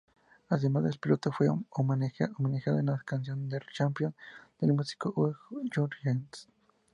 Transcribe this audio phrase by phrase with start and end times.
[0.49, 4.15] Además, el piloto fue homenajeado en la canción "Der Champion"
[4.59, 5.37] del músico Udo
[5.71, 6.49] Jürgens.